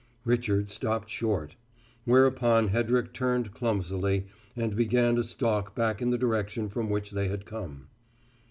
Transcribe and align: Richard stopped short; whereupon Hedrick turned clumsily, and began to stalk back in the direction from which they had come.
Richard 0.25 0.71
stopped 0.71 1.11
short; 1.11 1.55
whereupon 2.05 2.69
Hedrick 2.69 3.13
turned 3.13 3.53
clumsily, 3.53 4.25
and 4.55 4.75
began 4.75 5.15
to 5.17 5.23
stalk 5.23 5.75
back 5.75 6.01
in 6.01 6.09
the 6.09 6.17
direction 6.17 6.69
from 6.69 6.89
which 6.89 7.11
they 7.11 7.27
had 7.27 7.45
come. 7.45 7.87